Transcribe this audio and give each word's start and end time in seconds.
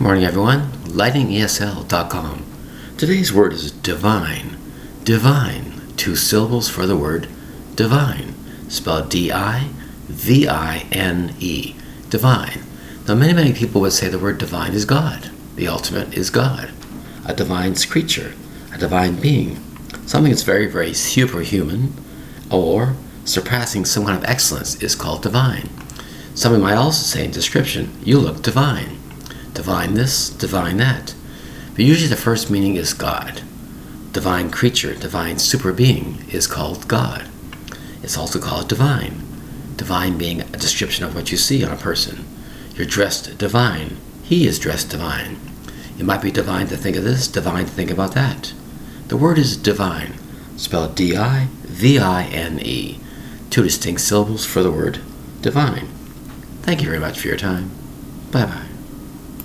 Good 0.00 0.04
morning, 0.04 0.24
everyone. 0.24 0.72
LightningESL.com. 0.84 2.46
Today's 2.96 3.34
word 3.34 3.52
is 3.52 3.70
divine. 3.70 4.56
Divine. 5.04 5.94
Two 5.98 6.16
syllables 6.16 6.70
for 6.70 6.86
the 6.86 6.96
word 6.96 7.28
divine. 7.74 8.34
Spelled 8.70 9.10
D 9.10 9.30
I 9.30 9.68
V 10.08 10.48
I 10.48 10.86
N 10.90 11.34
E. 11.38 11.74
Divine. 12.08 12.62
Now, 13.06 13.14
many, 13.14 13.34
many 13.34 13.52
people 13.52 13.82
would 13.82 13.92
say 13.92 14.08
the 14.08 14.18
word 14.18 14.38
divine 14.38 14.72
is 14.72 14.86
God. 14.86 15.30
The 15.56 15.68
ultimate 15.68 16.14
is 16.14 16.30
God. 16.30 16.70
A 17.26 17.34
divine 17.34 17.74
creature, 17.74 18.32
a 18.72 18.78
divine 18.78 19.20
being. 19.20 19.56
Something 20.06 20.32
that's 20.32 20.44
very, 20.44 20.66
very 20.66 20.94
superhuman 20.94 21.92
or 22.50 22.96
surpassing 23.26 23.84
some 23.84 24.06
kind 24.06 24.16
of 24.16 24.24
excellence 24.24 24.82
is 24.82 24.94
called 24.94 25.22
divine. 25.22 25.68
Somebody 26.34 26.62
might 26.62 26.76
also 26.76 27.04
say 27.04 27.26
in 27.26 27.32
description, 27.32 28.00
you 28.02 28.18
look 28.18 28.42
divine. 28.42 28.96
Divine 29.60 29.92
this, 29.92 30.30
divine 30.30 30.78
that. 30.78 31.14
But 31.72 31.84
usually 31.84 32.08
the 32.08 32.16
first 32.16 32.50
meaning 32.50 32.76
is 32.76 32.94
God. 32.94 33.42
Divine 34.10 34.50
creature, 34.50 34.94
divine 34.94 35.38
super 35.38 35.70
being 35.74 36.24
is 36.30 36.46
called 36.46 36.88
God. 36.88 37.28
It's 38.02 38.16
also 38.16 38.40
called 38.40 38.70
divine. 38.70 39.20
Divine 39.76 40.16
being 40.16 40.40
a 40.40 40.44
description 40.46 41.04
of 41.04 41.14
what 41.14 41.30
you 41.30 41.36
see 41.36 41.62
on 41.62 41.70
a 41.70 41.76
person. 41.76 42.24
You're 42.74 42.86
dressed 42.86 43.36
divine. 43.36 43.98
He 44.22 44.46
is 44.46 44.58
dressed 44.58 44.88
divine. 44.88 45.38
It 45.98 46.06
might 46.06 46.22
be 46.22 46.30
divine 46.30 46.68
to 46.68 46.76
think 46.78 46.96
of 46.96 47.04
this, 47.04 47.28
divine 47.28 47.66
to 47.66 47.70
think 47.70 47.90
about 47.90 48.14
that. 48.14 48.54
The 49.08 49.18
word 49.18 49.36
is 49.36 49.58
divine, 49.58 50.14
spelled 50.56 50.94
D 50.94 51.14
I 51.14 51.48
V 51.64 51.98
I 51.98 52.22
N 52.22 52.60
E. 52.60 52.98
Two 53.50 53.64
distinct 53.64 54.00
syllables 54.00 54.46
for 54.46 54.62
the 54.62 54.72
word 54.72 55.00
divine. 55.42 55.88
Thank 56.62 56.80
you 56.80 56.86
very 56.86 56.98
much 56.98 57.20
for 57.20 57.28
your 57.28 57.36
time. 57.36 57.70
Bye 58.30 58.46
bye. 58.46 58.69